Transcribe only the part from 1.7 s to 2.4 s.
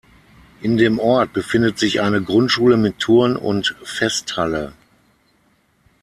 sich eine